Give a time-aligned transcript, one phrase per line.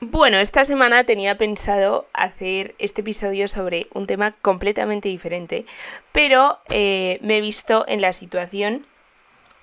[0.00, 5.64] Bueno, esta semana tenía pensado hacer este episodio sobre un tema completamente diferente,
[6.12, 8.86] pero eh, me he visto en la situación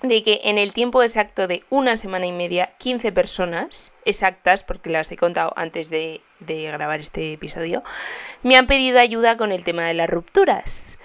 [0.01, 4.89] de que en el tiempo exacto de una semana y media, 15 personas exactas, porque
[4.89, 7.83] las he contado antes de, de grabar este episodio,
[8.41, 10.97] me han pedido ayuda con el tema de las rupturas.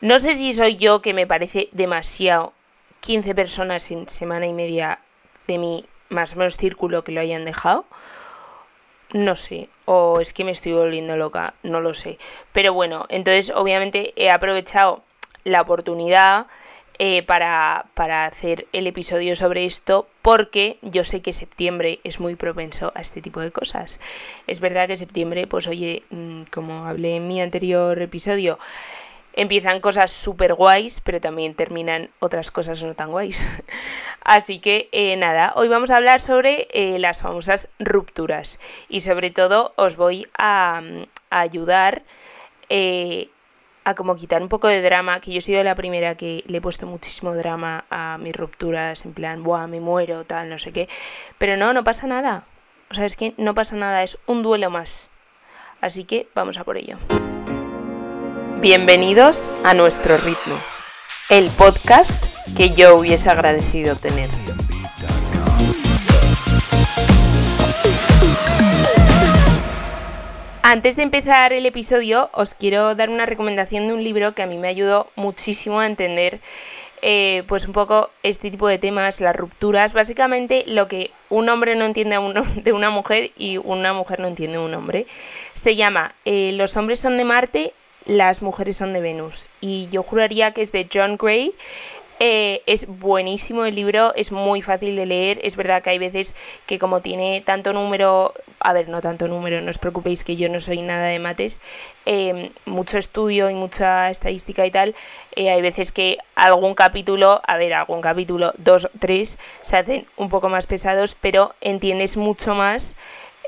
[0.00, 2.52] No sé si soy yo que me parece demasiado
[3.00, 5.00] 15 personas en semana y media
[5.48, 7.84] de mi más o menos círculo que lo hayan dejado.
[9.12, 12.18] No sé, o es que me estoy volviendo loca, no lo sé.
[12.52, 15.02] Pero bueno, entonces obviamente he aprovechado
[15.44, 16.46] la oportunidad
[16.98, 22.36] eh, para, para, hacer el episodio sobre esto porque yo sé que septiembre es muy
[22.36, 23.98] propenso a este tipo de cosas.
[24.46, 28.58] Es verdad que septiembre, pues oye, mm, como hablé en mi anterior episodio,
[29.34, 33.46] empiezan cosas súper guays, pero también terminan otras cosas no tan guays.
[34.24, 39.30] Así que eh, nada, hoy vamos a hablar sobre eh, las famosas rupturas y sobre
[39.30, 40.82] todo os voy a,
[41.30, 42.02] a ayudar
[42.68, 43.28] eh,
[43.84, 46.58] a como quitar un poco de drama, que yo he sido la primera que le
[46.58, 50.72] he puesto muchísimo drama a mis rupturas, en plan, buah, me muero, tal, no sé
[50.72, 50.88] qué,
[51.38, 52.44] pero no, no pasa nada.
[52.90, 55.10] O sea, es que no pasa nada, es un duelo más.
[55.80, 56.98] Así que vamos a por ello.
[58.62, 60.56] Bienvenidos a nuestro ritmo,
[61.30, 62.22] el podcast
[62.56, 64.30] que yo hubiese agradecido tener.
[70.62, 74.46] Antes de empezar el episodio, os quiero dar una recomendación de un libro que a
[74.46, 76.40] mí me ayudó muchísimo a entender
[77.04, 81.74] eh, pues un poco este tipo de temas, las rupturas, básicamente lo que un hombre
[81.74, 82.16] no entiende
[82.62, 85.08] de una mujer y una mujer no entiende de un hombre.
[85.52, 87.74] Se llama eh, Los hombres son de Marte
[88.06, 89.48] las mujeres son de Venus.
[89.60, 91.54] Y yo juraría que es de John Gray.
[92.24, 95.40] Eh, es buenísimo el libro, es muy fácil de leer.
[95.42, 96.36] Es verdad que hay veces
[96.66, 100.48] que como tiene tanto número, a ver, no tanto número, no os preocupéis que yo
[100.48, 101.60] no soy nada de mates,
[102.04, 104.94] em, mucho estudio y mucha estadística y tal,
[105.34, 110.28] eh, hay veces que algún capítulo, a ver, algún capítulo, dos, tres, se hacen un
[110.28, 112.96] poco más pesados, pero entiendes mucho más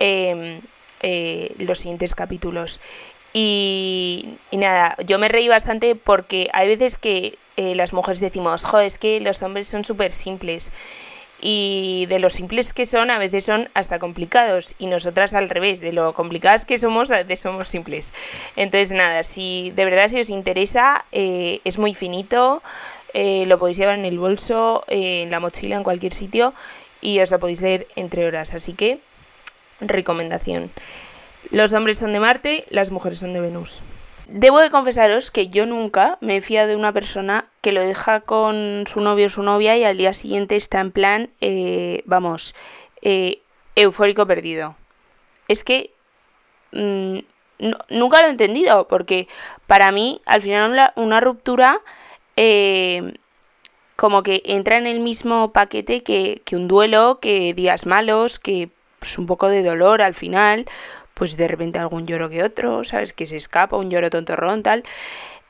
[0.01, 0.63] em,
[1.01, 2.81] eh, los siguientes capítulos.
[3.37, 8.79] Y, nada, yo me reí bastante porque hay veces que eh, las mujeres decimos, jo,
[8.79, 10.73] es que los hombres son súper simples.
[11.41, 14.77] Y de lo simples que son, a veces son hasta complicados.
[14.79, 18.15] Y nosotras al revés, de lo complicadas que somos, a veces somos simples.
[18.55, 22.63] Entonces, nada, si de verdad si os interesa, eh, es muy finito.
[23.15, 26.55] Eh, lo podéis llevar en el bolso, en la mochila, en cualquier sitio.
[27.01, 28.55] Y os lo podéis leer entre horas.
[28.55, 29.01] Así que,
[29.81, 30.71] recomendación.
[31.51, 33.83] Los hombres son de Marte, las mujeres son de Venus.
[34.27, 38.21] Debo de confesaros que yo nunca me he fiado de una persona que lo deja
[38.21, 42.55] con su novio o su novia y al día siguiente está en plan, eh, vamos,
[43.03, 43.43] eh,
[43.77, 44.77] eufórico perdido.
[45.47, 45.93] Es que
[46.73, 47.19] mm,
[47.91, 49.29] nunca lo he entendido, porque
[49.67, 51.81] para mí al final una, ruptura
[52.37, 53.15] eh,
[53.97, 58.71] como que entra en el mismo paquete que, que un duelo, que días malos, que
[58.99, 60.65] pues, un poco de dolor al final
[61.15, 63.13] pues de repente algún lloro que otro, ¿sabes?
[63.13, 64.85] Que se escapa, un lloro tontorrón, tal.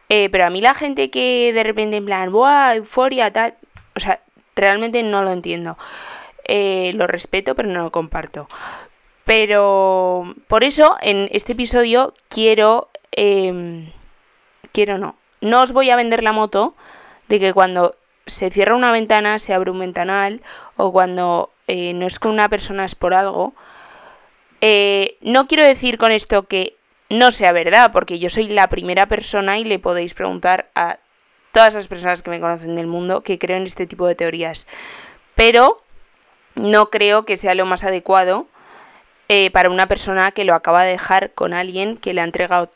[0.08, 2.76] Eh, pero a mí la gente que de repente en plan, ¡buah!
[2.76, 3.54] Euforia, tal.
[3.96, 4.20] O sea,
[4.54, 5.78] realmente no lo entiendo.
[6.44, 8.46] Eh, lo respeto, pero no lo comparto.
[9.24, 12.90] Pero por eso en este episodio quiero.
[13.12, 13.90] Em,
[14.72, 15.16] quiero no.
[15.40, 16.74] No os voy a vender la moto
[17.28, 20.42] de que cuando se cierra una ventana se abre un ventanal
[20.76, 23.54] o cuando eh, no es con una persona es por algo
[24.66, 26.78] eh, no quiero decir con esto que
[27.10, 31.00] no sea verdad, porque yo soy la primera persona y le podéis preguntar a
[31.52, 34.66] todas las personas que me conocen del mundo que creo en este tipo de teorías.
[35.34, 35.82] Pero
[36.54, 38.46] no creo que sea lo más adecuado
[39.28, 42.70] eh, para una persona que lo acaba de dejar con alguien que le ha entregado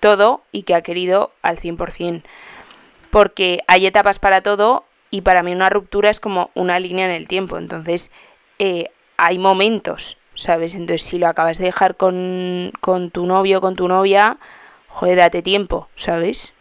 [0.00, 2.24] todo y que ha querido al 100%.
[3.08, 7.12] Porque hay etapas para todo y para mí una ruptura es como una línea en
[7.12, 7.56] el tiempo.
[7.56, 8.10] Entonces
[8.58, 10.74] eh, hay momentos ¿sabes?
[10.74, 14.38] Entonces, si lo acabas de dejar con, con tu novio o con tu novia,
[14.88, 16.52] joder, date tiempo, ¿sabes?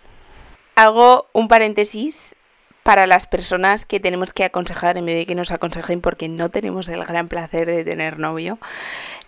[0.75, 2.35] Hago un paréntesis
[2.83, 6.49] para las personas que tenemos que aconsejar en vez de que nos aconsejen porque no
[6.49, 8.57] tenemos el gran placer de tener novio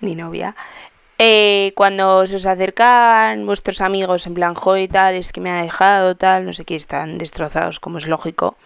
[0.01, 0.56] ni novia.
[1.19, 5.62] Eh, cuando se os acercan vuestros amigos en plan, joder, tal, es que me ha
[5.62, 8.57] dejado, tal, no sé qué, están destrozados, como es lógico.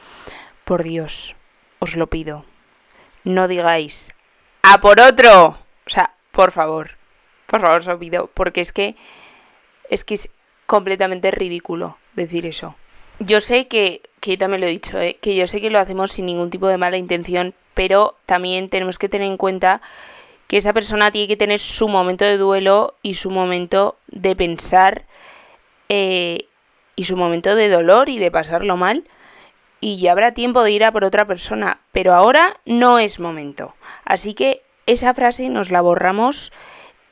[0.64, 1.36] Por Dios,
[1.80, 2.46] os lo pido.
[3.24, 4.12] No digáis,
[4.64, 5.67] ¡a por otro!
[5.88, 6.92] O sea, por favor,
[7.48, 8.96] por favor, os olvido, porque es que
[9.90, 10.30] es que es
[10.66, 12.76] completamente ridículo decir eso.
[13.20, 15.18] Yo sé que, que yo también lo he dicho, ¿eh?
[15.22, 19.00] que yo sé que lo hacemos sin ningún tipo de mala intención, pero también tenemos
[19.00, 19.82] que tener en cuenta
[20.48, 25.06] que esa persona tiene que tener su momento de duelo y su momento de pensar
[25.88, 26.48] eh,
[26.96, 29.06] y su momento de dolor y de pasarlo mal
[29.80, 33.76] y ya habrá tiempo de ir a por otra persona, pero ahora no es momento.
[34.04, 36.52] Así que esa frase nos la borramos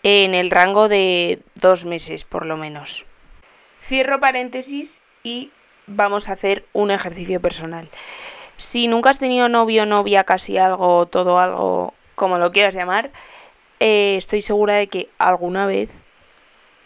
[0.01, 3.05] en el rango de dos meses por lo menos.
[3.81, 5.51] Cierro paréntesis y
[5.87, 7.89] vamos a hacer un ejercicio personal.
[8.57, 13.11] Si nunca has tenido novio, novia, casi algo, todo algo, como lo quieras llamar,
[13.79, 15.89] eh, estoy segura de que alguna vez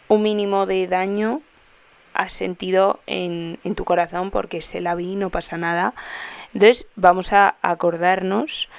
[0.07, 1.41] un mínimo de daño
[2.13, 5.93] has sentido en, tu corazón porque se la vi, no pasa nada.
[6.53, 8.69] Entonces vamos a acordarnos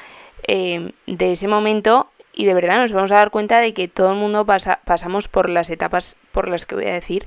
[0.47, 4.13] eh, de ese momento y de verdad nos vamos a dar cuenta de que todo
[4.13, 7.27] el mundo pasa, pasamos por las etapas por las que voy a decir.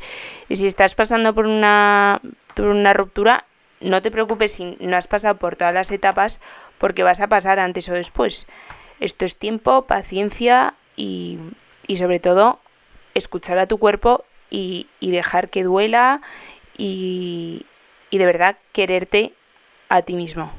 [0.50, 2.22] Y si estás pasando por una,
[2.56, 3.46] por una ruptura,
[3.82, 6.40] no te preocupes si no has pasado por todas las etapas
[6.78, 8.48] porque vas a pasar antes o después.
[9.00, 11.38] Esto es tiempo, paciencia y,
[11.86, 12.60] y sobre todo
[13.14, 16.22] escuchar a tu cuerpo y, dejar que duela
[16.78, 17.66] y,
[18.10, 19.34] y de verdad quererte
[19.90, 20.52] a ti mismo.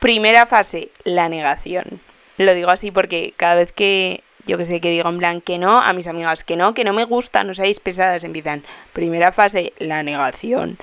[0.00, 2.00] Primera fase, la negación.
[2.36, 5.58] Lo digo así porque cada vez que yo que sé, que digo en plan que
[5.58, 8.64] no, a mis amigas que no, que no me gusta, no seáis pesadas, empiezan.
[8.92, 10.78] Primera fase, la negación.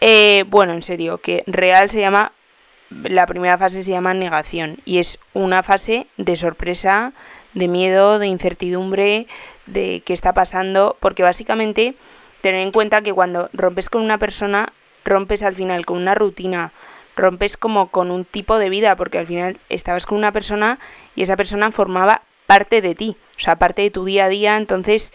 [0.00, 2.32] Eh, bueno, en serio, que real se llama,
[2.90, 7.12] la primera fase se llama negación y es una fase de sorpresa,
[7.54, 9.26] de miedo, de incertidumbre,
[9.66, 11.94] de qué está pasando, porque básicamente
[12.40, 14.72] tener en cuenta que cuando rompes con una persona,
[15.04, 16.72] rompes al final con una rutina,
[17.16, 20.78] rompes como con un tipo de vida, porque al final estabas con una persona
[21.14, 24.56] y esa persona formaba parte de ti, o sea, parte de tu día a día,
[24.56, 25.12] entonces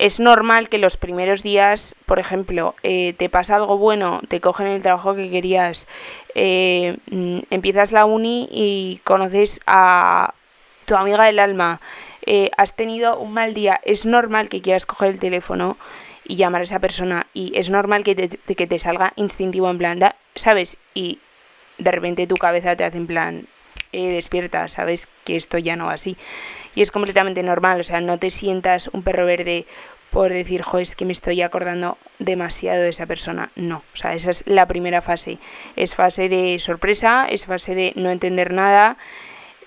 [0.00, 4.66] es normal que los primeros días, por ejemplo, eh, te pasa algo bueno, te cogen
[4.66, 5.86] el trabajo que querías,
[6.34, 10.32] eh, mm, empiezas la uni y conoces a
[10.86, 11.82] tu amiga del alma,
[12.24, 15.76] eh, has tenido un mal día, es normal que quieras coger el teléfono
[16.24, 19.78] y llamar a esa persona y es normal que te, que te salga instintivo en
[19.78, 20.00] plan,
[20.34, 20.78] ¿sabes?
[20.94, 21.18] Y
[21.80, 23.46] de repente tu cabeza te hace en plan,
[23.92, 26.16] eh, despierta, sabes que esto ya no va así.
[26.74, 29.66] Y es completamente normal, o sea, no te sientas un perro verde
[30.10, 33.50] por decir, jo, es que me estoy acordando demasiado de esa persona.
[33.54, 35.38] No, o sea, esa es la primera fase.
[35.76, 38.96] Es fase de sorpresa, es fase de no entender nada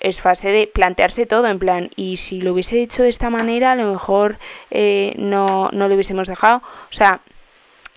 [0.03, 3.71] es fase de plantearse todo en plan, y si lo hubiese hecho de esta manera,
[3.71, 4.37] a lo mejor
[4.69, 6.57] eh, no, no lo hubiésemos dejado.
[6.57, 7.21] O sea,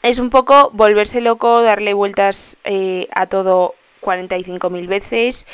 [0.02, 3.74] es un poco volverse loco, darle vueltas eh, a todo
[4.06, 5.46] 45.000 veces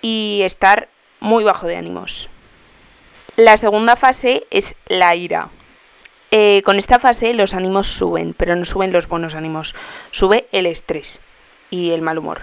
[0.00, 0.88] y estar
[1.20, 2.30] muy bajo de ánimos.
[3.36, 5.50] La segunda fase es la ira.
[6.30, 9.74] Eh, con esta fase los ánimos suben, pero no suben los buenos ánimos,
[10.10, 11.20] sube el estrés
[11.70, 12.42] y el mal humor.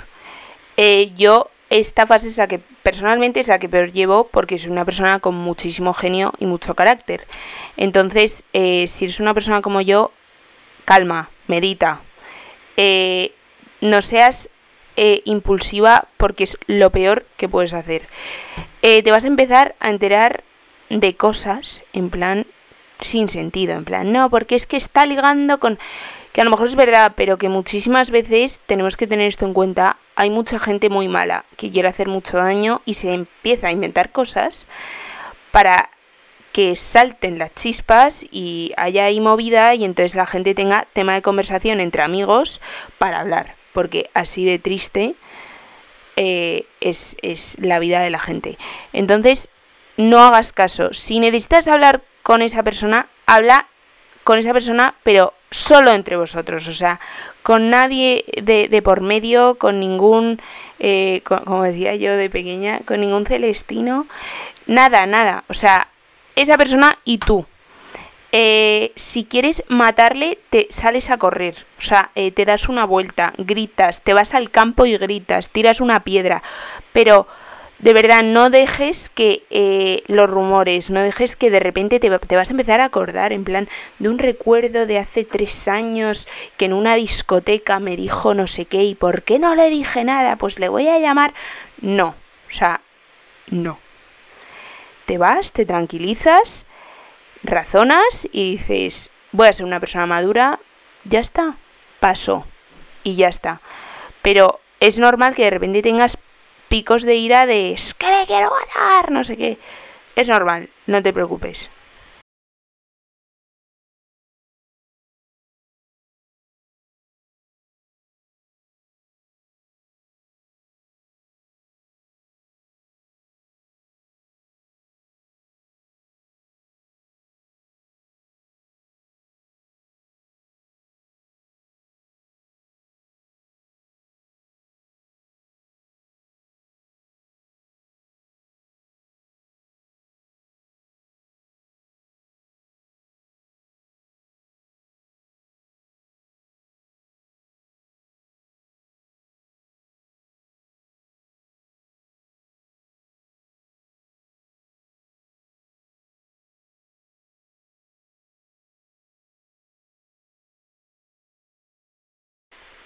[1.15, 4.85] yo esta fase es la que personalmente es la que peor llevo porque soy una
[4.85, 7.25] persona con muchísimo genio y mucho carácter.
[7.77, 10.11] Entonces, eh, si eres una persona como yo,
[10.85, 12.03] calma, medita.
[12.77, 13.33] Eh,
[13.81, 14.51] no seas
[14.97, 18.03] eh, impulsiva porque es lo peor que puedes hacer.
[18.81, 20.43] te vas a empezar a enterar
[20.89, 22.45] de cosas en plan
[22.99, 25.77] sin sentido, en plan, no, porque es que está ligando con
[26.33, 29.53] que a lo mejor es verdad, pero que muchísimas veces tenemos que tener esto en
[29.53, 29.97] cuenta.
[30.15, 34.11] Hay mucha gente muy mala que quiere hacer mucho daño y se empieza a inventar
[34.11, 34.67] cosas
[35.51, 35.91] para
[36.51, 41.21] que salten las chispas y haya ahí movida y entonces la gente tenga tema de
[41.21, 42.61] conversación entre amigos
[42.97, 45.15] para hablar, porque así de triste
[46.15, 48.57] eh, es, es la vida de la gente.
[48.93, 49.49] Entonces,
[49.97, 50.93] no hagas caso.
[50.93, 53.67] Si necesitas hablar con esa persona, habla
[54.23, 56.99] con esa persona, pero solo entre vosotros, o sea,
[57.41, 60.41] con nadie de, de por medio, con ningún,
[60.79, 64.07] eh, como decía yo de pequeña, con ningún celestino,
[64.65, 65.89] nada, nada, o sea,
[66.35, 67.45] esa persona y tú.
[68.35, 73.31] Eh, si quieres matarle, te sales a correr, o sea, eh, te das una vuelta,
[73.37, 76.41] gritas, te vas al campo y gritas, tiras una piedra,
[76.93, 77.27] pero
[77.77, 82.35] de verdad, no dejes que eh, los rumores, no dejes que de repente te, te,
[82.35, 86.65] vas a empezar a acordar en plan de un recuerdo de hace tres años que
[86.65, 90.37] en una discoteca me dijo no sé qué y por qué no le dije nada,
[90.37, 91.35] pues le voy a llamar.
[91.81, 92.15] No,
[92.47, 92.81] o sea,
[93.51, 93.77] no.
[95.05, 96.65] Te vas, te tranquilizas,
[97.43, 100.59] razonas y dices, voy a ser una persona madura,
[101.03, 101.55] ya está,
[101.99, 102.45] pasó
[103.03, 103.61] y ya está.
[104.21, 106.17] Pero es normal que de repente tengas
[106.69, 109.57] picos de ira de es que le quiero matar, no sé qué.
[110.15, 111.69] Es normal, no te preocupes.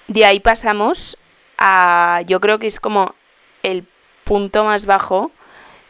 [0.07, 1.17] De ahí pasamos
[1.57, 3.15] a, yo creo que es como
[3.63, 3.85] el
[4.23, 5.31] punto más bajo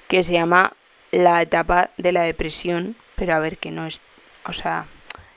[0.08, 0.74] que se llama
[1.12, 4.02] la etapa de la depresión, pero a ver que no es,
[4.46, 4.88] o sea,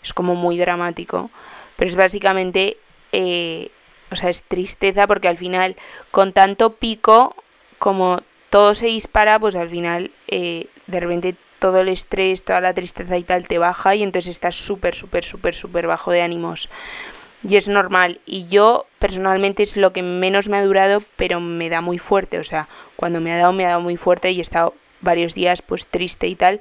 [0.02, 1.30] es como muy dramático,
[1.76, 2.76] pero es básicamente,
[3.12, 3.70] eh,
[4.10, 5.76] o sea, es tristeza porque al final
[6.10, 7.34] con tanto pico
[7.78, 12.74] como todo se dispara, pues al final eh, de repente todo el estrés, toda la
[12.74, 16.68] tristeza y tal te baja y entonces estás súper, súper, súper, súper bajo de ánimos.
[17.42, 18.20] Y es normal.
[18.26, 22.38] Y yo personalmente es lo que menos me ha durado, pero me da muy fuerte.
[22.38, 25.34] O sea, cuando me ha dado, me ha dado muy fuerte y he estado varios
[25.34, 26.60] días pues triste y tal.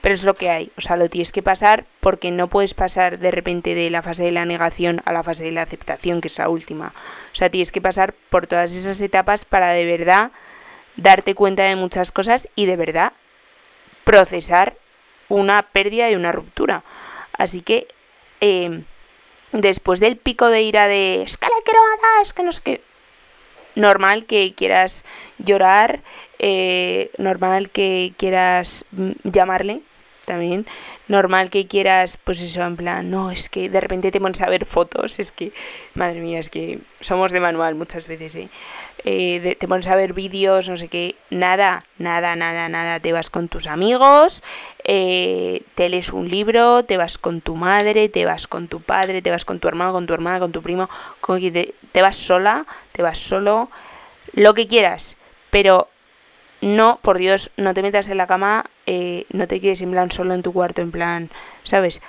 [0.00, 0.70] Pero es lo que hay.
[0.76, 4.24] O sea, lo tienes que pasar porque no puedes pasar de repente de la fase
[4.24, 6.94] de la negación a la fase de la aceptación, que es la última.
[7.32, 10.30] O sea, tienes que pasar por todas esas etapas para de verdad
[10.96, 13.12] darte cuenta de muchas cosas y de verdad
[14.04, 14.76] procesar
[15.28, 16.84] una pérdida y una ruptura.
[17.32, 17.88] Así que
[18.40, 18.82] eh,
[19.60, 22.62] después del pico de ira de es que le quiero matar, es que no sé
[22.62, 22.80] qué.
[23.74, 25.04] Normal que quieras
[25.38, 26.00] llorar,
[26.38, 29.82] eh, normal que quieras mm, llamarle,
[30.26, 30.66] también
[31.08, 34.50] normal que quieras, pues eso, en plan, no, es que de repente te pones a
[34.50, 35.52] ver fotos, es que,
[35.94, 38.48] madre mía, es que somos de manual muchas veces, ¿eh?
[39.04, 43.30] eh te pones a ver vídeos, no sé qué, nada, nada, nada, nada, te vas
[43.30, 44.42] con tus amigos,
[44.84, 49.22] eh, te lees un libro, te vas con tu madre, te vas con tu padre,
[49.22, 50.90] te vas con tu hermano, con tu hermana, con tu primo,
[51.20, 53.70] con te, te vas sola, te vas solo,
[54.32, 55.16] lo que quieras,
[55.50, 55.88] pero
[56.60, 60.10] no, por Dios, no te metas en la cama, eh, no te quedes en plan
[60.10, 61.30] solo en tu cuarto, en plan,
[61.64, 62.00] ¿sabes?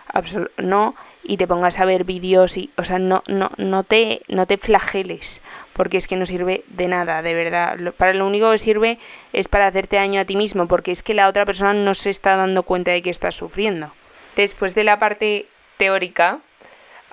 [0.58, 4.46] no, y te pongas a ver vídeos y, o sea, no, no, no te, no
[4.46, 5.42] te flageles,
[5.74, 7.78] porque es que no sirve de nada, de verdad.
[7.98, 9.00] Para lo único que sirve
[9.34, 12.10] es para hacerte daño a ti mismo, porque es que la otra persona no se
[12.10, 13.92] está dando cuenta de que estás sufriendo.
[14.38, 16.40] Después de la parte teórica,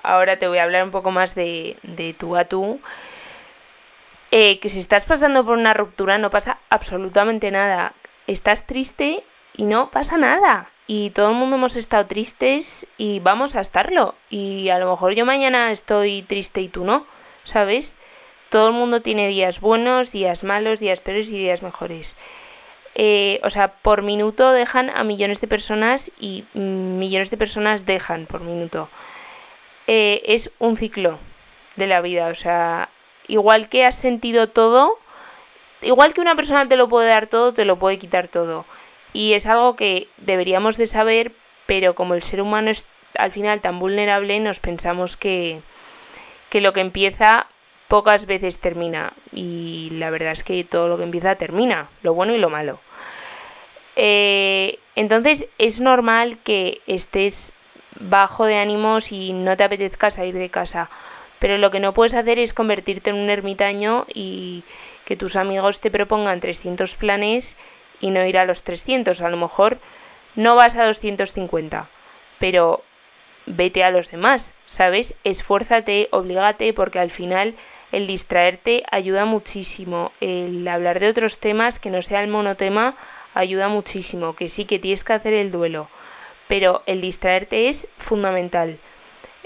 [0.03, 2.79] ahora te voy a hablar un poco más de, de tú a tú.
[4.37, 7.93] Eh, que si estás pasando por una ruptura no pasa absolutamente nada.
[8.27, 9.23] Estás triste
[9.55, 10.69] y no pasa nada.
[10.87, 14.13] Y todo el mundo hemos estado tristes y vamos a estarlo.
[14.29, 17.07] Y a lo mejor yo mañana estoy triste y tú no,
[17.45, 17.97] ¿sabes?
[18.49, 22.17] Todo el mundo tiene días buenos, días malos, días peores y días mejores.
[22.93, 28.25] Eh, o sea, por minuto dejan a millones de personas y millones de personas dejan
[28.25, 28.89] por minuto.
[29.87, 31.19] Eh, es un ciclo
[31.77, 32.89] de la vida, o sea,
[33.27, 34.97] igual que has sentido todo,
[35.81, 38.65] igual que una persona te lo puede dar todo, te lo puede quitar todo.
[39.13, 41.33] Y es algo que deberíamos de saber,
[41.65, 42.85] pero como el ser humano es
[43.17, 45.61] al final tan vulnerable, nos pensamos que,
[46.49, 47.47] que lo que empieza
[47.87, 49.13] pocas veces termina.
[49.31, 52.79] Y la verdad es que todo lo que empieza termina, lo bueno y lo malo.
[53.95, 57.53] Eh, entonces es normal que estés
[57.99, 60.89] bajo de ánimos y no te apetezca salir de casa.
[61.39, 64.63] Pero lo que no puedes hacer es convertirte en un ermitaño y
[65.05, 67.55] que tus amigos te propongan 300 planes
[67.99, 69.21] y no ir a los 300.
[69.21, 69.79] A lo mejor
[70.35, 71.89] no vas a 250,
[72.39, 72.83] pero
[73.45, 75.15] vete a los demás, ¿sabes?
[75.23, 77.55] Esfuérzate, oblígate, porque al final
[77.91, 80.11] el distraerte ayuda muchísimo.
[80.19, 82.95] El hablar de otros temas que no sea el monotema
[83.33, 84.35] ayuda muchísimo.
[84.35, 85.89] Que sí que tienes que hacer el duelo,
[86.47, 88.79] pero el distraerte es fundamental.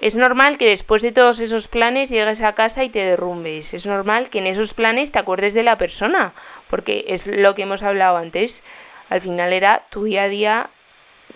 [0.01, 3.73] Es normal que después de todos esos planes llegues a casa y te derrumbes.
[3.73, 6.31] Es normal que en esos planes te acuerdes de la persona,
[6.69, 8.63] porque es lo que hemos hablado antes.
[9.09, 10.69] Al final era tu día a día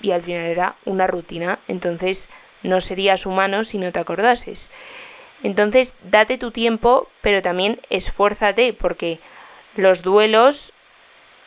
[0.02, 1.60] y al final era una rutina.
[1.68, 2.30] Entonces
[2.62, 4.72] no serías humano si no te acordases.
[5.44, 9.20] Entonces date tu tiempo, pero también esfuérzate, porque
[9.76, 10.72] los duelos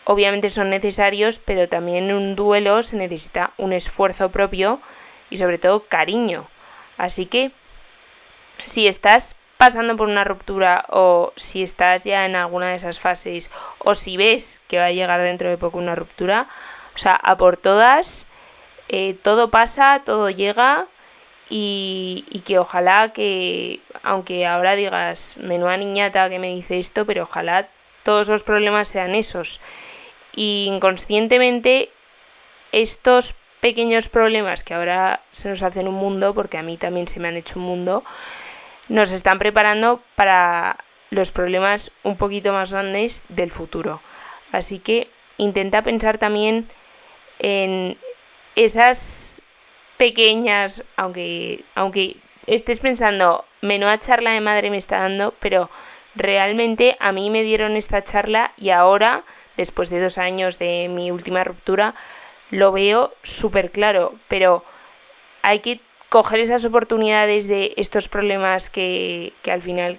[0.05, 4.81] obviamente son necesarios, pero también un duelo se necesita un esfuerzo propio
[5.31, 6.51] y sobre todo cariño
[6.97, 7.53] Así que
[8.65, 13.51] si estás pasando por una ruptura o si estás ya en alguna de esas fases
[13.79, 16.49] o si ves que va a llegar dentro de poco una ruptura,
[16.95, 18.27] o sea, a por todas,
[18.89, 20.87] eh, todo pasa, todo llega
[21.49, 27.23] y, y, que ojalá que, aunque ahora digas, menuda niñata que me dice esto, pero
[27.23, 27.69] ojalá
[28.03, 29.61] todos los problemas sean esos.
[30.35, 31.91] Y inconscientemente
[32.73, 33.35] estos
[33.67, 37.27] pequeños problemas que ahora se nos hacen un mundo, porque a mí también se me
[37.27, 38.05] han hecho un mundo,
[38.89, 40.77] nos están preparando para
[41.11, 44.01] los problemas un poquito más grandes del futuro.
[44.53, 46.69] Así que intenta pensar también
[47.41, 47.99] en
[48.55, 49.43] esas
[49.97, 55.71] pequeñas, aunque, aunque estés pensando, menuda charla de madre me está dando, pero
[56.15, 59.25] realmente a mí me dieron esta charla y ahora,
[59.57, 61.97] después de dos años de mi última ruptura,
[62.51, 64.65] lo veo súper claro, pero
[65.43, 69.99] hay que coger esas oportunidades de estos problemas que, que al final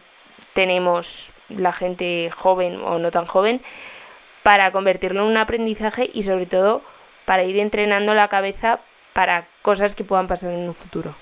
[0.53, 3.61] tenemos la gente joven o no tan joven
[4.43, 6.81] para convertirlo en un aprendizaje y sobre todo
[7.25, 8.79] para ir entrenando la cabeza
[9.13, 11.15] para cosas que puedan pasar en un futuro.